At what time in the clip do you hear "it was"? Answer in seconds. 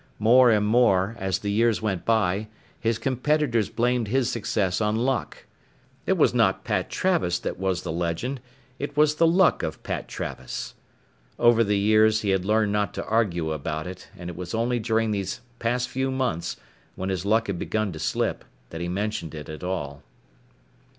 6.07-6.33, 8.79-9.13, 14.27-14.55